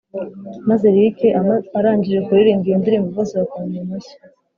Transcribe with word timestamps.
maze 0.69 0.85
Luc 0.95 1.17
arangije 1.77 2.19
kuririmba 2.25 2.65
iyo 2.67 2.77
ndirimbo 2.81 3.07
bose 3.17 3.33
bakoma 3.39 3.65
mu 3.75 3.83
mashyi 3.89 4.15